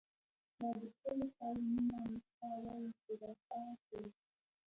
[0.59, 4.03] لا دخپلی خاوری مینه، مونږ ته وایی چه ر ا پا څۍ